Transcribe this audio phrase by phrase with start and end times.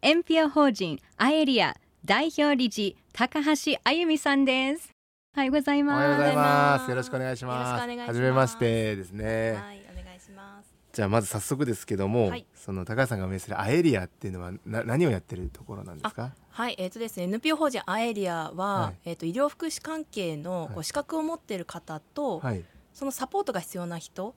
[0.00, 1.74] エンピア法人アエリア
[2.04, 4.90] 代表理事高橋あゆみさんです
[5.36, 6.90] おはようございますおはようございます。
[6.90, 7.68] よろしくおよ願いします。
[7.68, 9.52] よろしくお願いしますはじめましてですね。
[9.52, 10.74] はい、お願いします。
[10.92, 16.32] じゃあまず早速ですけども、はいその高橋さんが運営するアエリアっていうのはな何をやってるところなんですか？
[16.50, 22.64] はい、えっ、とですね、NPO 法人アエリアは、はいえっ、と医療福祉関係のこはいう資格を持っている方と、はい。
[22.92, 24.34] そのサポートが必要な人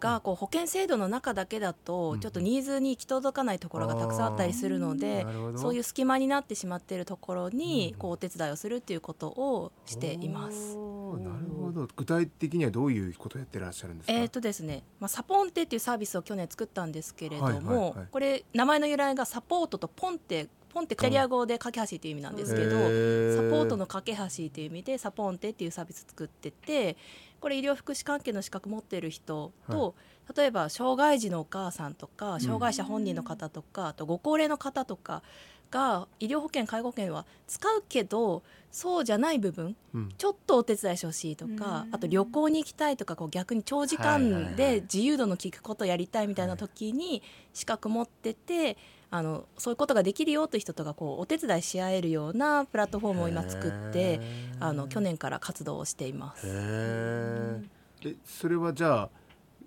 [0.00, 5.26] がこう保険制度の中だけだうんとちょっとニーズに行き届かないところがたくさんあったりするので
[5.56, 10.76] そういう隙間になってしまっているところにうんこうお手伝いをするっていうことをしています。
[10.76, 11.88] なるほど。
[11.96, 14.12] 具体的にはどういうことをやってらっしゃるんですか？
[14.12, 26.96] えーとですねまあ、サポンテっていうサービスを去年作ったんですけれども、これ名前の由来がサポートとポンテポンテイタリア語で架け橋っていう意味なんですけど、サポートの架け橋っていう意味でサポンテっていうサービス作ってて
[27.40, 29.94] これ医療福祉関係の資格持ってる人と、
[30.36, 35.22] 例えば障害児のお母さんとか障害者本人の方とか、あとご高齢の方とか
[35.70, 40.08] が医療保険介護保険は使うけどそうじゃない部分うん。
[40.16, 44.54] ちょっとお手伝いしてほしいとかあと旅行に行きたいとかこう逆に長時はいはいは間い。
[44.56, 47.22] で自由度の利くことをやりたいみたいな時に
[47.52, 48.76] 資格持ってて
[49.14, 54.20] あのそういうことができるよという人とがこうお手伝いし合えるようなプラットフォームを今作って
[54.58, 55.00] あの去。
[55.00, 56.46] 年から活動をしています。
[56.48, 57.60] え、
[58.24, 59.10] それはじゃあ。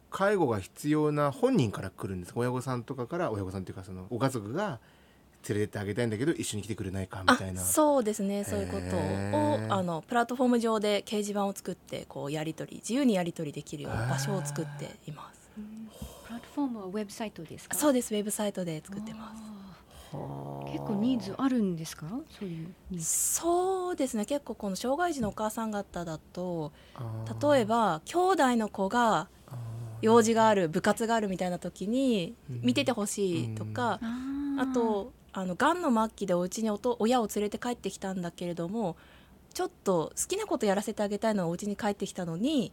[0.09, 2.39] 介護が必要な本人から来るんですか？
[2.39, 4.79] 親御さんとかから親御さんというかそのご家族が
[5.47, 15.36] 連れてってあげたいんだけど一緒に来てくれないかみあたいなそうですねそういうことをあのプラットフォーム上で掲示板を作ってこうやり取り自由にやり取りできるような場所を作っています
[16.57, 17.77] フォームはウェブサイトですか？
[17.77, 18.15] そうです。
[18.15, 19.43] ウェブサイトで作ってます。
[20.73, 22.07] 結構ニーズあるんですか？
[22.31, 24.25] そういうそうですね。
[24.25, 26.71] 結構この障害児のお母さん方だと
[27.39, 29.27] 例えば兄弟の子が
[30.01, 32.61] 用事がある部活があるみたいな時にうん。
[32.63, 38.97] 見ててほしいとか、ああとあのがんの末期でお家におと親を連れて帰ってきたんだけれども
[39.53, 42.71] ちょっと好きなことやらせてあげたいのはお家に帰ってきたのに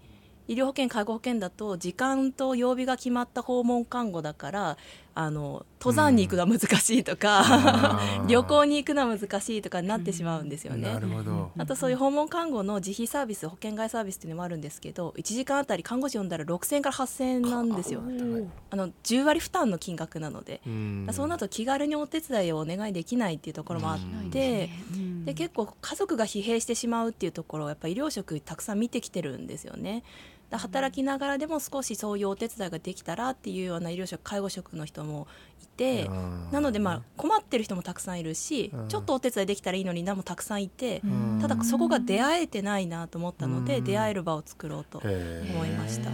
[0.49, 4.77] 医療保険介護保険だと時間と曜日が決まった訪問看護だから
[5.17, 8.27] あの登山に行くのは難しいとか、 あー。
[8.27, 10.93] 旅行に行くのは難しいとかになってしまうんですよね。
[10.93, 11.53] なるほど。
[11.57, 18.03] あとそういう訪問看護の自費サービス保険外サービスっていうのもあるんですけど1時間あたり看護師呼んだら6000円から8000円なんですよ。
[18.71, 21.09] あの10割負担の金額なので、うん。
[21.13, 23.99] そうなると気軽にお手伝いをお願いできないっていうところもあっ
[24.31, 24.71] て、
[25.27, 30.03] で結構家族が疲弊してしまうっていうところをやっぱ医療職たくさん見てきてるんですよね。
[30.51, 35.27] だ働きながらでも少しそういうお手伝いができたらっていうような医療職介護職の人も
[35.63, 36.49] いて、うん。
[36.53, 38.89] なのでまあ困ってる人もたくさんいるし、うん。
[38.89, 41.39] ちょっとお手伝いできたらいいのになもたくさんいて、うん。
[41.41, 43.85] ただそこが出会えてないなと思ったので、うん。
[43.85, 45.09] 出会える場を作ろうと思
[45.65, 46.11] いました。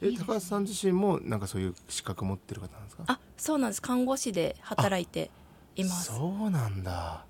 [0.00, 3.04] え高橋さん自身もなんかそういう資格持ってる方なんですか？
[3.06, 3.80] あそうなんです。
[3.80, 5.30] 看護師で働いて
[5.76, 6.12] います。
[6.12, 7.24] そうなんだ。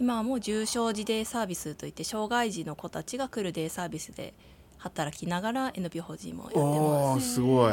[0.00, 4.32] 今はもう重症児デイサービスといって障害児の子たちが来るデイサービスで
[4.78, 7.34] 働きながら NPO 法人もやってます。
[7.34, 7.72] すごい。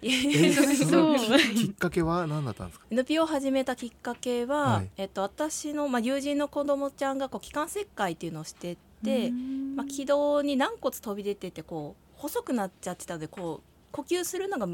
[0.00, 4.90] ききっかけは何だったんですか？NPO を始めたきっかけは、はい。
[4.96, 9.30] えっと、私の、まあ、友人の子供ちゃんがこう気管切開っていうのをしてて、
[9.76, 14.68] まあ、気道に軟骨飛び出ててこう細くなっちゃってたのでこう呼吸するのが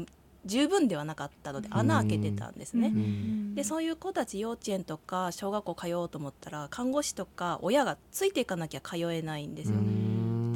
[0.45, 2.87] 十分ではなかったので穴開けてたんですね。
[2.87, 3.55] うん。
[3.55, 9.77] でそういう子たち幼稚園とか小学校通おうと思ったら看護師とか親がついていかなきゃ通えないんですよ。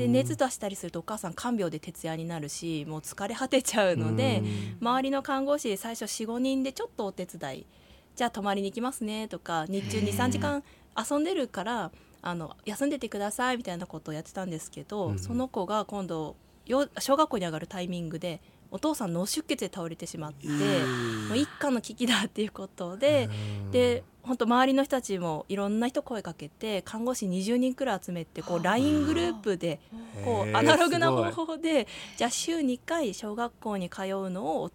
[0.01, 4.41] で熱出したりするとお母さん看病で徹夜になるしもう疲れ果てちゃうので
[4.81, 7.65] 周りの看護師最初45人でちょっとお手伝い
[8.15, 10.63] じゃあ泊まりに行きますねとか日中23時間
[10.97, 11.91] 遊んでるから
[12.21, 15.19] あの休んでてくださいみたいなことをやってたんですけど、うん。
[15.19, 16.35] その子が今度
[16.65, 18.41] よ小学校に上がるタイミングで
[18.71, 23.29] お父さん脳出血で倒れてしまって、もう一家の危機だっていうことで、
[23.71, 29.79] で本当周りの人たちもいろんな人声かけて看護師20人くらい集めてこう LINE グループで
[30.23, 31.87] こうアナログな方法で
[32.17, 34.71] じゃあ週2回小学校に通うのをお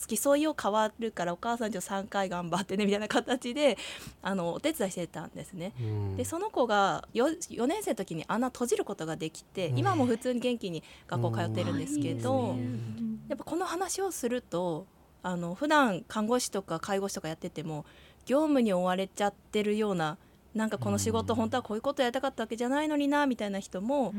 [0.00, 3.76] 付き添いを変わるからお母さんじゃ3回頑張ってねみたいな形で
[4.22, 5.72] あのお手伝いしてたんですね。
[5.78, 6.16] うん。
[6.16, 9.78] でその子が 4, 4年生の時に穴閉じることができてうん。
[9.78, 13.20] 今も普通に元気に学校通ってるんですけど、うん。
[13.28, 14.86] やっぱこの話をすると
[15.22, 17.84] あの普段看護師とか介護士とかやってても
[18.24, 20.16] 業務に追われちゃってるような
[20.54, 24.12] なんかこの仕事本当はこういうことやりたかったわけじゃないのになみたいな人も、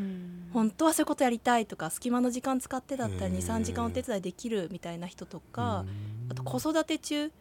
[0.54, 5.86] 本当はそういうことやりたいとか隙間の時間使ってだったら23時間お手伝いできるみたいな人とか、
[6.30, 7.32] あと子育て中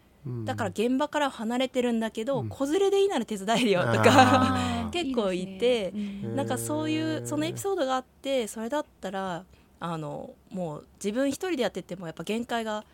[0.45, 4.59] だから現場から離れてるんだけど、子連れでいいなら手伝えるよとか
[4.93, 5.93] 結構いて
[6.35, 9.45] なんかそういうそのエピソードがあってそれだったら
[9.79, 12.85] あのもう自分一人でやっててもやっぱ限界が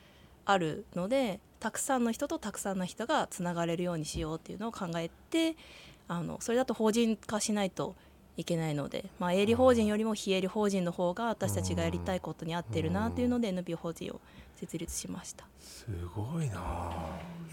[0.45, 5.57] あるのでたくさんの人とたくさんの人がつながれるようにしようっていうのを考えて
[6.09, 7.95] あのそれだと法人化しないと
[8.37, 14.21] いけないので、まあ、営利法人よりも非営利法人の方が私たちがやりたいことに合ってるなというので NPO 法人を
[14.57, 15.47] 設立しました。
[15.59, 16.63] すごいな。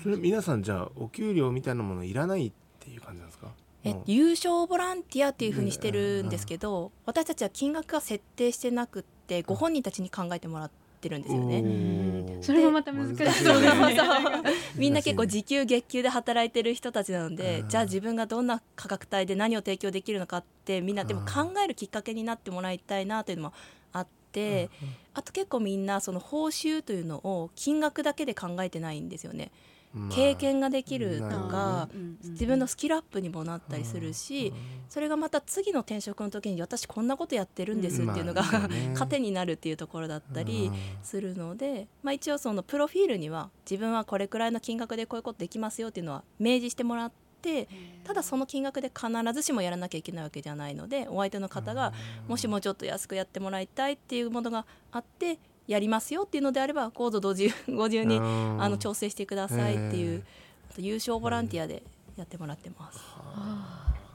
[0.01, 3.47] それ皆さんじゃあお給料みたいなものいらないっていう感じなんですか？
[3.85, 10.71] え優勝ボランティアっていうふうにしてるんですけど、私たちは金額が設定してなくってご本人たちに考えてもらっ
[11.03, 12.37] てるんですよね。
[12.41, 13.31] それもまた難しい、ね、
[14.75, 23.53] みんな結構時給月給で働いてる人たちなので、じゃあ自分がどんな価格帯で何を提供できるのかってみんなでも考えるきっかけになってもらいたいなというのも
[23.91, 24.69] あって、
[25.13, 29.51] あと結構みんなその報酬というのを金額だけで考えてないんですよね。
[30.09, 31.87] 経験ができるとか、
[32.23, 34.53] 自分のスキルアップにもなったりするし、
[34.89, 38.43] それがまた次の転職の時に私こんなことやってるんですっていうのが、
[38.95, 40.71] 糧になるっていうところだったり
[41.03, 47.23] するので、まあ、一応そのプロフィールには自分はこれくらいの金額でこういうことできますよっていうのは明示してもらって。
[48.05, 51.91] ただその金額で必ずしもやらなきゃいけないわけじゃないのでお相手の方が
[52.29, 58.17] もしもちょっと安くやってもらいたいっていうものがあってやりますよっていうのであればコード50に
[58.61, 60.23] あの調整してくださいっていう、
[60.77, 61.83] 優勝ボランティアで
[62.17, 62.99] やってもらってます。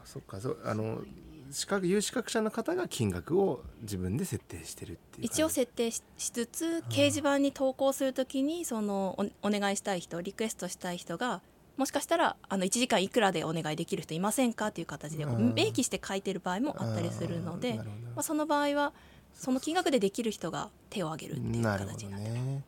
[0.05, 0.41] そっか。
[0.41, 1.03] そあの
[1.50, 11.41] 資格有資格者の方が金額を自分で設定してるっていう一応設定しつつ掲示板に投稿するときにそのおお願いしたい人リクエストしたい人が
[11.77, 17.85] もしかしたらあの1時間いくらでお願いできる人いませんかっていう形で明記して書いてる場合もあったりするのでま
[18.17, 18.93] あ、その場合は
[19.38, 22.44] その金額でできる人が手を挙げるっていう形になってます。
[22.44, 22.62] ね、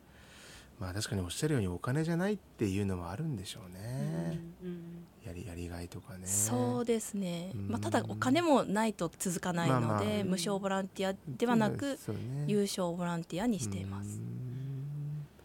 [0.79, 4.39] まあ確かにおっしゃるようにお金じゃないっていうのはあるんでしょうね。
[4.63, 6.25] うんうん、やりやりがいとかね。
[6.25, 7.51] そうですね。
[7.67, 14.21] まあただお金もないと続かないので、まあまあ、無償ボランティアではなく、ね、有償ボランティアにしています。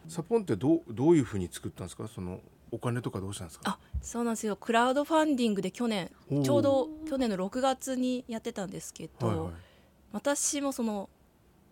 [0.08, 2.06] サポンってどうどういうふうに作ったんですか？
[2.06, 2.40] その
[2.70, 3.72] お金とかどうしたんですか？
[3.72, 4.54] あ、そうなんですよ。
[4.54, 6.10] クラウドファンディングで去年
[6.44, 9.50] ちょうど去年の6月にやってたんですけど、はいはい、
[10.12, 11.10] 私もその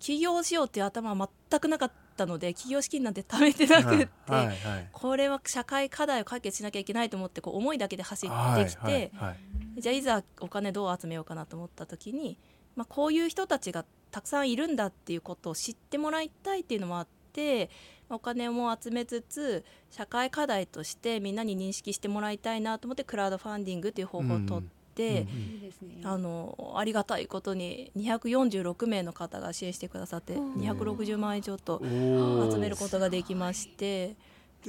[0.04, 4.56] 起業しようっていう頭は全くなかったので起業資金なんて貯めてなくって、はいはい、
[4.92, 9.34] これは社会課題を解決しなきゃいけないと思ってこう思いだけで走ってきて、はいは
[9.78, 12.36] い、じゃあいざお金どう集めようかなと思った時に、
[12.76, 17.70] まあ、こういう人たちがたくさんいるんだっていうことを知ってもらいたいっていうのもあって
[18.10, 24.68] お金も集めつつ社会課題としてみんなに認識してもらいたいなと思ってクラウドファンディングっていう方法を取っ
[25.02, 34.16] うん、あのありがたいことに246名の方が支援してくださって260万円以上と集めることができまして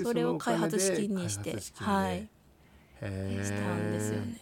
[0.01, 2.27] それを開発資金にしてはい。
[3.01, 4.41] したんですよね。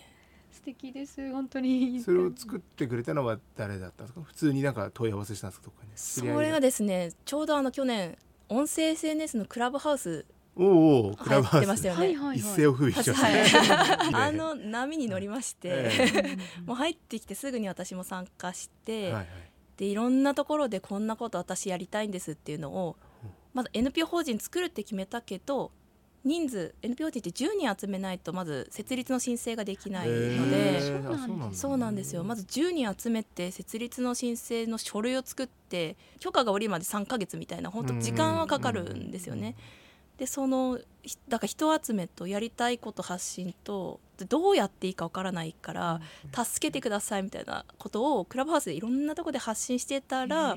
[0.51, 1.99] 素敵です本当に。
[1.99, 4.21] それを作ってくれたのは誰だったんですか？
[4.23, 5.69] 普通になんか問い合わせしたんですか？
[5.95, 8.17] それがですねちょうどあの去年
[8.49, 11.67] 音声 SNS のクラブハウスおお、クラブハウス。
[11.67, 12.15] ましたよね。
[12.35, 19.13] 一世を風靡しました、あの波に乗りまして、もう入ってきてすぐに私も参加して、
[19.77, 22.95] でいろんなところでこんなこと私やりたいんですっていうのを、
[23.53, 25.71] まず NPO 法人作るって決めたけど、
[26.23, 31.53] 人数 NPO 法人って10人集めないとまず設立の申請ができないので。
[31.53, 32.23] そうなんですよ。
[32.23, 39.55] まず10人集めて設立の申請の書類を作って許可が下りるまで3か月みたいな本当時間はかかるんですよね。
[40.23, 40.79] でその
[41.27, 43.99] だから人集めとやりたいこと発信と
[44.29, 45.99] どうやっていいかわからないから
[46.31, 50.55] 助けてくださいみたいなことをクラブハウスでいろんなとこで発信してたら、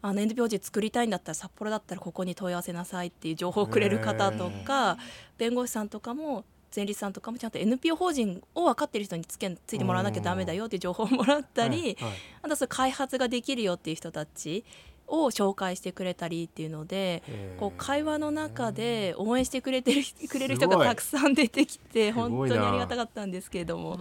[0.00, 4.96] あの NPO 人作りたいんだったら札幌だったらここに問い合わせなさいっていう情報をくれる方とか
[5.36, 11.98] 弁護士さんとかも前立さんとかもちゃんと NPO 法人を分かってる人につけついてもらわなきゃだめだよっていう情報をもらったり、
[12.40, 14.64] あとそれ開発ができるよっていう人たち
[15.12, 17.22] を紹介してくれたりっていうので
[17.60, 23.98] こう会話の中で応援してくれてるくれる人がたくさん出てきて本当にありがたかったんですけれども。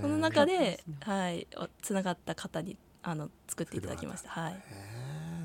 [0.00, 1.46] その中で、はい、
[1.80, 4.28] つながった方にあの作っていただきました。
[4.28, 4.62] はい、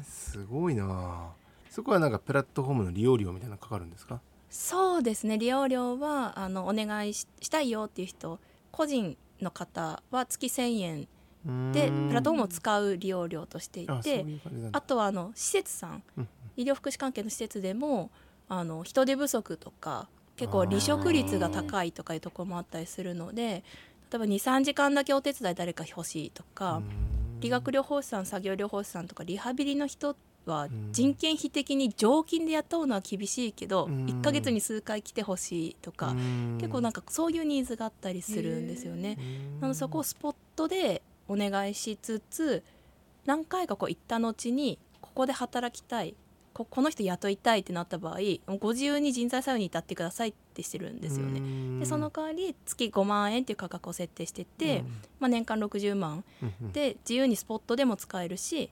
[0.03, 1.32] すごいな。
[1.70, 4.20] そこはなんかプラットフォームの利用料みたいなかかるんですか？
[4.50, 5.38] そうですね。
[5.38, 8.39] 利用料はあのお願いしたいよっていう人
[8.72, 11.08] 個人の方は月1000円
[11.46, 14.25] でプラットフォームを使う利用料としていて
[14.74, 16.03] あとはあの施設さん、
[16.58, 18.12] 医療福祉関係の施設でも
[18.50, 23.63] あの人手不足とか結構離職率が高いとかいうところもあったりするので
[24.12, 26.81] 例えば23時間だけお手伝い誰か欲しいとか
[27.39, 30.15] 理学療法士さん作業療法士さんとかリハビリの人
[30.46, 34.05] は人件費的に常勤で雇うのは厳しいけどうん。
[34.05, 36.15] 1ヶ月に数回来てほしいとか
[36.58, 39.17] 結構なんかそういうニーズがあったりするんですよね。
[39.62, 42.63] なのでそこをスポットでお願いしつつ
[43.25, 46.15] 何回かこう行った後にここで働きたい
[46.51, 48.17] ここの人雇いたいってなった場合
[48.57, 51.79] ご自由に人材採用に至ってくださいってしてるんですよね。
[51.79, 54.83] でその代わり月5万円っていう価格を設定してて、
[55.19, 56.25] まあ、年間60万。
[56.74, 58.71] で自由にスポットでも使えるし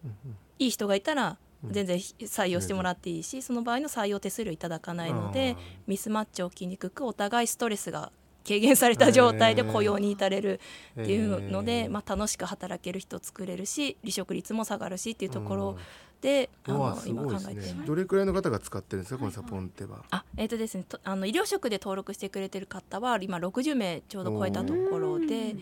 [0.59, 5.55] いい人がいたら全然採用してもらっていいしその場合の採用手数料いただかないので
[5.87, 8.11] ミスマッチ起きにくくお互いストレスが
[8.47, 10.59] 軽減された状態で雇用に至れる
[10.99, 15.77] っていうので、まあ、楽しく働ける人作れるし離職率も下がるしっていうところ
[16.21, 17.73] で、あうわの今すごいです考えています。
[17.81, 20.03] ねどれくらいの方が使ってるんですかこのサポンテは？
[20.09, 25.55] あえーとですね、とあの医療職で登録してくれてる方は今60名ちょうど超えたところで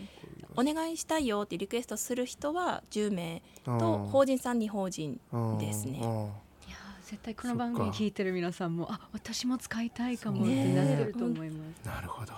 [0.56, 5.20] お願いしたいよってリクエストする人は10名と法人さんに法人
[5.60, 5.98] ですね。
[5.98, 11.80] いやー絶対この番組聞いてる皆さんもあ私も使いたいかもってなってると思います。
[11.84, 12.32] あーなるほど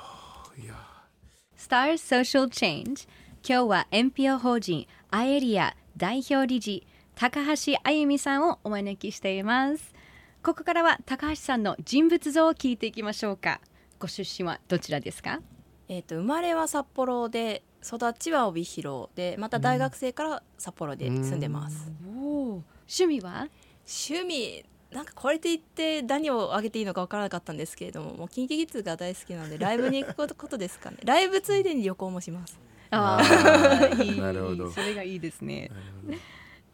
[1.56, 3.08] Star Social Change
[3.48, 9.94] 今日は NPO 法人アエリア代表理事高橋あゆみさんをお招きしています。
[10.42, 13.60] ここからは高橋さんの人物像を聞いていきましょうか。
[13.98, 15.40] ご出身はどちらですか？
[15.88, 23.48] えー、と生まれは札幌で育ちは帯広でまた大学生から札幌で住んでます、おお趣味は？
[23.86, 30.97] 趣味なんかこれで言って何をあげていいのか分からなかったんですけれどももう KinKiKids が大好きなのでライブに行くことですかね。
[31.04, 32.59] ライブついでに旅行もします。
[32.90, 34.71] ああいいなるほど。
[34.71, 35.71] それがいいですね。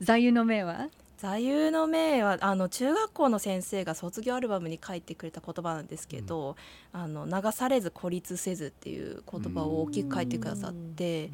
[0.00, 0.88] 座右の銘は？
[1.16, 6.56] 座右の銘はあの中学校の先生が卒業アルバムに書いてくれた言葉なんですけど
[6.92, 11.28] 「あの流されず孤立せず」っていう言葉を大きく書いてくださって、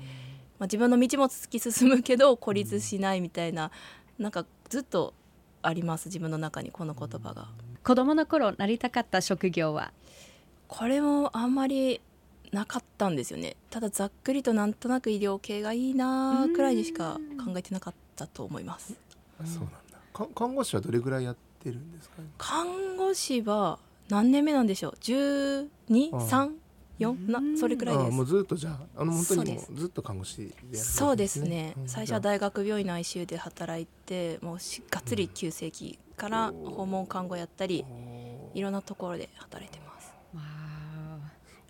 [0.58, 3.70] まあ、自分の道も突き進むけど孤立しないみたいな
[4.18, 5.14] なんかずっと
[5.62, 7.48] あります自分の中にこの言葉が。
[7.82, 9.92] 子供の頃なりたかった職業は？
[10.68, 12.00] これもあんまり
[12.52, 13.56] なかったんですよね。
[13.70, 18.94] ただざっくりとなんとなく医療系がいいなくらいにしか考えてなかったと思います。
[19.44, 20.26] そうなんだ。
[20.34, 22.14] 看護師はどれぐらいやってるんですか？
[22.38, 26.50] 看護師は何年目なんでしょう？1 2 3
[27.00, 28.10] なそれくらいです。
[28.10, 34.58] もうずっとじゃああの本当にもうずっと看護師でやる、そうですね、最初は大学病院の ICU で働いてもう
[34.90, 37.84] がっつり急性期から訪問看護やったり、
[38.52, 39.90] うん、いろんなところで働いてます。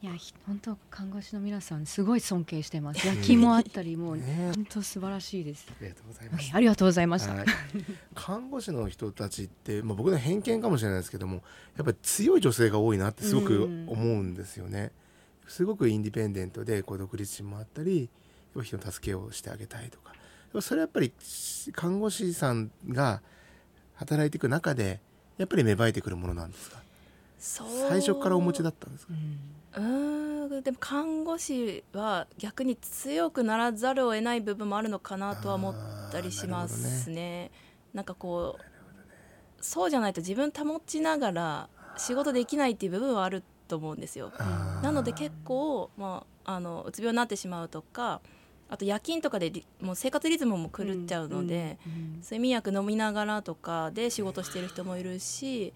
[0.03, 0.13] いや
[0.47, 3.07] 本当看護師の皆さんすごい尊敬してます。
[3.07, 4.19] 焼きもあったりもう
[4.55, 5.67] 本当素晴らしいです。
[5.69, 6.51] ありがとうございます。
[6.55, 7.35] ありがとうございました。
[8.15, 11.43] 看護師の人たちってまあ僕の偏見かもしれないですけども、
[11.77, 14.91] やっぱり強い女性が多いなってすごく思うんですよね。
[15.51, 18.09] すごくインディペンデントでこう独立心もあったり
[18.63, 20.15] 人の助けをしてあげたいとか。
[20.61, 21.13] それはやっぱり
[21.73, 23.23] 看護師さんが
[23.95, 25.01] 働いていく中で
[25.39, 26.83] やっぱり芽生えてくるものなんですか？
[27.89, 29.13] 最初からお持ちだったんですか？
[29.77, 30.63] うーん。
[30.63, 35.75] でも看護師は逆に強くならざるを得ない部分もあるのかなとは思っ
[36.11, 37.51] たりしますね。
[37.95, 44.33] なんかこうそうじゃないと自分保ちながら仕事できないっていう部分はあると思うんですよ。
[44.83, 48.21] なので結構、まあ、あのうつ病になってしまうとか
[48.69, 51.79] あと夜勤とかでりもう生活リズムも狂っちゃうので、
[52.23, 55.71] 睡眠薬飲みながらとかで仕事してる人もいるしや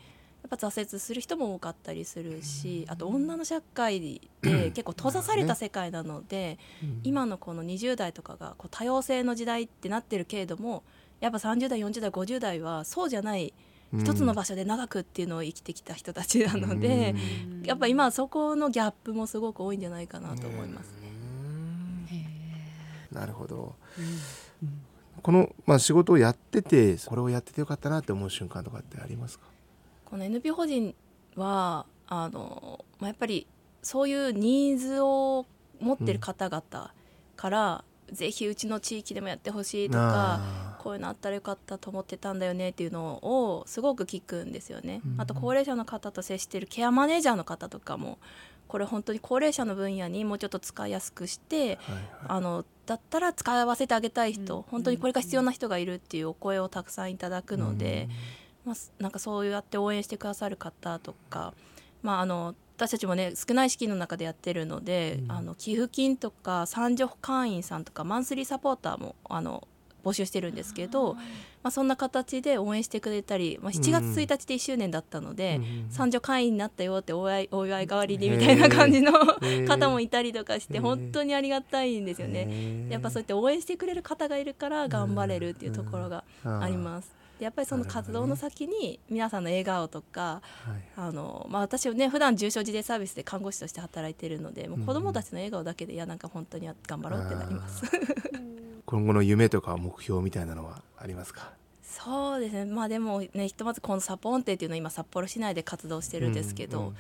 [0.46, 7.00] っぱ挫折する人も多かったりするしあと女の社会で結構閉ざされた世界なので、うん。
[7.02, 10.84] 今のこの20代とかがこう多様性の時代ってなってるけれども
[11.20, 13.54] やっぱ30代40代50代はそうじゃない
[13.98, 17.14] 一つの場所で長くっていうのを生きてきた人たちなので、
[17.64, 20.94] やっぱ今はそこのギャップもすごく多いんじゃないかなと思います。
[21.00, 23.16] うん。
[23.16, 23.74] なるほど、
[25.22, 29.44] この、まあ、仕事をやっててこれをやっててよかったなって思う瞬間とかってありますか？
[30.04, 30.94] この NPO 法人
[31.36, 33.46] はあの、まあ、やっぱり
[33.82, 35.46] そういうニーズを
[35.80, 36.92] 持ってる方々
[37.36, 45.00] から、ぜひうちの地域でもやってほしいとかあこういうのあったらよかったと思ってたんだよねっていうのをすごく聞くんですよね。
[45.16, 48.18] あと高齢者の方と接してるケアマネージャーの方とかも
[48.68, 52.02] これ本当に高齢者の分野にもうちょっと使いやすくしてーはいはい。
[52.28, 58.10] あのだったら使わせてあげたい人、本当にこれが必要な人がいるっていうお声をたくさんいただくので、
[58.66, 61.54] まあ、すなんかそうやって応援してくださる方とか、
[62.02, 69.66] まあ、あの私たちもね少ない資金の中でやってるので、あの寄付金とか三助会員さんとかマンスリーサポーターもあの
[70.04, 79.12] 募集してるんですけど、まあ、そんな形で応援してくれたり、まあ、7月1日で1周年だったので、三女会員になったよってお祝いお祝い代わりにみたいな感じの
[79.66, 82.86] 方もいたりとかして本当にありがたいんですよね。
[82.90, 87.23] やっぱそうやって応援してくれる方がいるから頑張れるっていうところがあります。
[87.40, 90.40] やっぱりその活動の先に皆さんの笑顔とか、
[90.96, 97.84] あのまあ、私はね普段重症児童サービスで看護師として働いているのでもう子どもたちの笑顔だけでいやなんか本当に頑張ろうってなります。
[98.86, 101.52] 今後の夢とか目標みたいなのはありますか？
[101.82, 102.64] そうですね。
[102.64, 106.94] まあでもねひとまずこのサポンテっていうのは今札幌市内で活動してるんですけど、うんうん。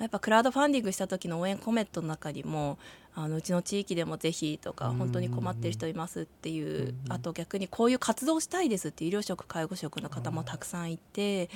[0.00, 2.78] やっぱクラウドファンディングした時の応援コメントの中にも
[3.20, 11.50] あのうちの地域でもぜひとか本当に困ってる人いますっていうあと逆にこういう活動したいですって医療職介護職の方もたくさんいて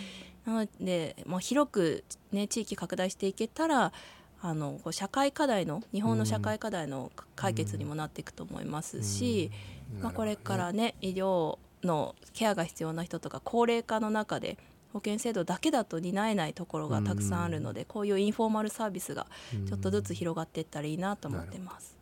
[0.44, 3.92] なので、まあ、広く、ね、地域拡大していけたら
[4.40, 9.52] あの社会課題の日本の社会課題の解決にもなっていくと思いますし、
[10.00, 14.58] まあ、これからね医療のケアが必要な人とか高齢化の中で
[14.92, 19.26] 保険制度だけだと担えないところがたくさんあるので、こういうインフォーマルサービスが
[19.66, 21.96] ちょっとずつ広がっていったらいいなと思ってます。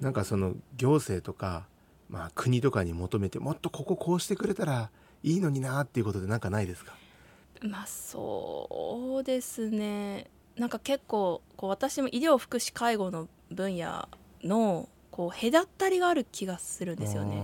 [0.00, 1.66] なんかその行政とか、
[2.08, 4.90] まあ、国とかに求めてもっとこここうしてくれたら
[5.22, 6.94] いいのになっていうことでなんかないですか？
[7.62, 10.26] まあそうですね。
[10.56, 14.08] なんか結構こう私も医療福祉介護の分野
[14.44, 17.42] のこう隔たりがある気がするんですよね。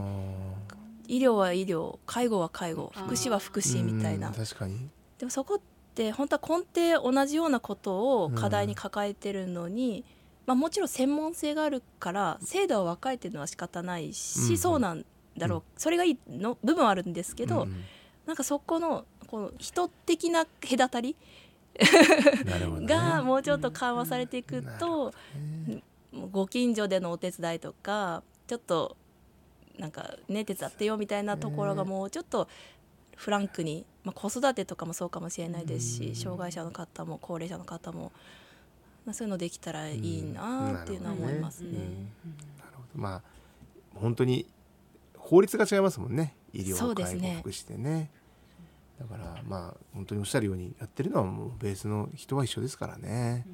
[1.09, 4.31] 医療は医療介護は介護福祉は福祉みたいな。
[4.31, 4.89] 確かに。
[5.19, 5.61] でもそこっ
[5.95, 10.05] て本当は根底同じようなことを課題に抱えてるのに、
[10.47, 15.05] まあ、もちろん専門性があるから制度は分かれてるのは仕方ないし、うん、そうなん
[15.37, 17.85] だろう、うん、それがいいの部分はあるんですけど、うん、
[18.27, 21.17] なんかそこのこの人的な隔たり
[22.87, 25.13] がもうちょっと緩和されていくと、
[25.67, 25.83] ね、
[26.31, 28.97] ご近所でのお手伝いとかちょっと
[29.79, 32.49] なんかね手伝ってよみたいなところがもうちょっと
[33.17, 38.13] フランクに、まあ、子育てとかもそうかもしれないですし障害者の方も高齢者の方も、
[39.05, 41.71] まあ、そういうのできたらいいなっていうのは思いますね。
[42.59, 43.23] なるほどまあ
[43.95, 44.47] 本当に
[45.17, 48.11] 法律が違いますもんね医療介護福祉でね。
[48.99, 53.47] だからまあ本当におっしゃるようにやってるのはもうベースの人は一緒ですからね。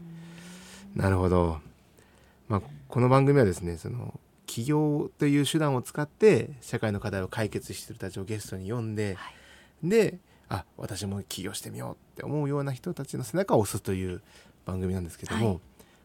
[0.94, 1.58] なるほど。
[2.48, 9.30] まあこの番組はですねその起業という手段を使って社会の課題を解決している人たちをゲストに呼んで、は
[9.84, 14.22] い、であ私も起業してみようって思うような人たちの背中を押すという
[14.64, 15.60] 番組なんですけども、はい、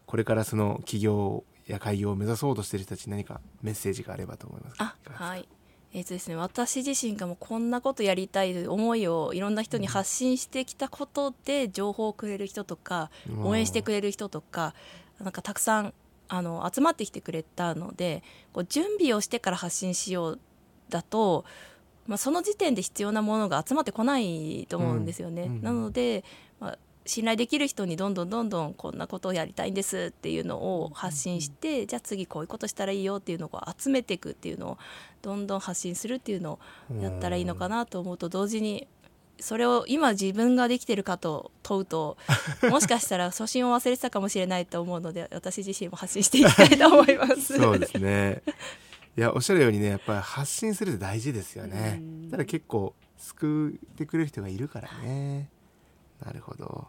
[0.06, 5.48] これからその起業や開業を目指そうとしている人たちに何かメッセージがあればと思いますあはい。
[5.92, 13.10] えーとですね、私自身がもうこんなことやりたい思いをいろんな人に発信してきたことで情報をくれる人とか
[13.42, 14.76] 応援してくれる人とか
[15.20, 15.94] なんかたくさん
[16.30, 20.40] あの集まってきてくれたのでこう準備をしてから発信しよう
[20.90, 21.44] だと、
[22.08, 25.44] まあ、その時点で必要なものが集まってこないと思うんですよね。
[25.44, 26.24] うんうん、なので、
[26.60, 34.78] まあ、信頼できる人にどんどんどんどんこんなことをやりたいんですっていうのを発信して、じゃあ次こういうことしたらいいよっていうのを集めていくっていうのを
[35.22, 36.60] どんどん発信するっていうの
[36.92, 38.88] をやったらいいのかなと思うと同時に
[39.42, 42.18] それを今自分ができてるかと問うと
[42.70, 47.58] もしかしたら初心を忘れてたかもしれないと思うので私自身も発信していきたいと思います。
[47.58, 48.42] そうですね。
[49.18, 52.02] いやおっしゃるようにねやっぱり発信するって大事ですよね。
[52.32, 55.50] ただ結構救ってくれる人がいるからね。
[56.24, 56.88] なるほど。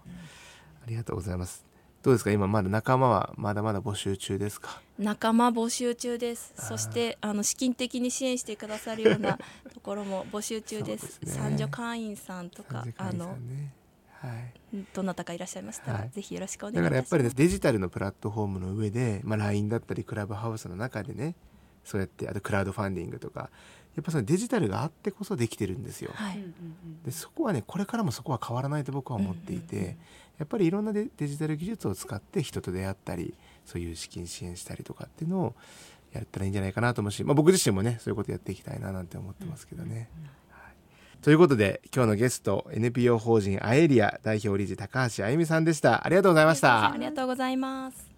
[0.82, 1.69] ありがとうございます
[2.02, 2.30] どうですか？
[2.32, 4.80] 今まだ仲間はまだまだ募集中ですか？
[4.98, 6.52] 仲間募集中です。
[6.56, 9.38] そしてあの資金的に支援してくださるような
[9.74, 11.20] ところも募集中です。
[11.20, 13.36] です、ね、三女会員さんとか、ね、あの
[14.20, 14.28] は
[14.74, 16.84] い、どなたかいらっしゃいましたら、はい、ぜひよろしくお願いします。
[16.84, 21.34] だからやっぱり、ね、デジタルのプラットフォームの上で、まあ、LINE だったりクラブハウスの中でね
[21.84, 23.48] そうやってあとクラウドファンディングとか
[23.94, 26.10] やっぱそのデジタルがあってこそできてるんですよ。
[26.14, 26.44] はい、
[27.04, 29.96] でそこはねこれからもそこは変わらないと僕は思っていて、
[30.40, 33.34] やっぱりいろんなデジタル技術を使って人と出会ったり
[33.66, 35.54] そういう資金支援したりとかっていうのを
[36.12, 40.08] やったらいいんじゃないかなと思うし、まあ、僕自身もねそういうことやっていきたいななんて思ってますけどね。
[40.48, 46.06] はい、ということで今日のゲスト NPO 法人アエリア代表理事高橋あゆみさんでした。
[46.06, 46.90] ありがとうございました。
[46.90, 48.09] ありがとうございます